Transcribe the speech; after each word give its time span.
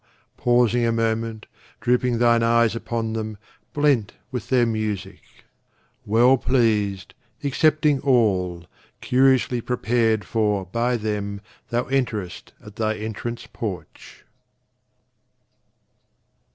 pausing 0.35 0.83
a 0.83 0.91
moment, 0.91 1.45
drooping 1.79 2.17
thine 2.17 2.41
eyes 2.41 2.75
upon 2.75 3.13
them, 3.13 3.37
blent 3.71 4.13
with 4.31 4.49
their 4.49 4.65
music, 4.65 5.21
Well 6.07 6.39
pleased, 6.39 7.13
accepting 7.43 7.99
all, 7.99 8.65
curiously 8.99 9.61
prepared 9.61 10.25
for 10.25 10.65
by 10.65 10.97
them, 10.97 11.39
Thou 11.69 11.83
enterest 11.85 12.51
at 12.65 12.77
thy 12.77 12.95
entrance 12.97 13.45
porch. 13.53 14.25